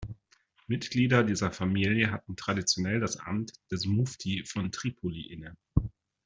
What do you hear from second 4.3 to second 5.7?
von Tripoli inne.